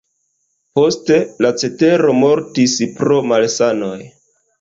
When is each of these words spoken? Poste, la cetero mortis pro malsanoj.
Poste, 0.77 1.17
la 1.45 1.51
cetero 1.63 2.15
mortis 2.21 2.73
pro 2.95 3.19
malsanoj. 3.33 3.93